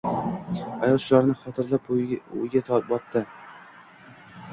Ayol 0.85 0.95
shularni 1.03 1.35
xotirlab 1.41 1.91
o`yga 1.97 2.79
botdi 2.87 3.23